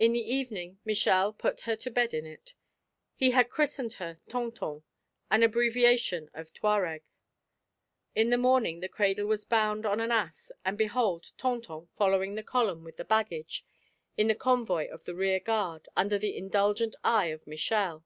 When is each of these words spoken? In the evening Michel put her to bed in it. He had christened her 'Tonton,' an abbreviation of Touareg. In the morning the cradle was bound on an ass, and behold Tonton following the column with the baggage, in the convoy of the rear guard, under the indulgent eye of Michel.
In 0.00 0.12
the 0.14 0.18
evening 0.34 0.80
Michel 0.84 1.32
put 1.32 1.60
her 1.60 1.76
to 1.76 1.88
bed 1.88 2.12
in 2.12 2.26
it. 2.26 2.56
He 3.14 3.30
had 3.30 3.50
christened 3.50 3.92
her 4.02 4.18
'Tonton,' 4.28 4.82
an 5.30 5.44
abbreviation 5.44 6.28
of 6.34 6.52
Touareg. 6.52 7.04
In 8.16 8.30
the 8.30 8.36
morning 8.36 8.80
the 8.80 8.88
cradle 8.88 9.26
was 9.28 9.44
bound 9.44 9.86
on 9.86 10.00
an 10.00 10.10
ass, 10.10 10.50
and 10.64 10.76
behold 10.76 11.30
Tonton 11.38 11.86
following 11.96 12.34
the 12.34 12.42
column 12.42 12.82
with 12.82 12.96
the 12.96 13.04
baggage, 13.04 13.64
in 14.16 14.26
the 14.26 14.34
convoy 14.34 14.88
of 14.88 15.04
the 15.04 15.14
rear 15.14 15.38
guard, 15.38 15.86
under 15.96 16.18
the 16.18 16.36
indulgent 16.36 16.96
eye 17.04 17.26
of 17.26 17.46
Michel. 17.46 18.04